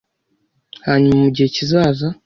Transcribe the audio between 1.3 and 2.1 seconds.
gihe kizaza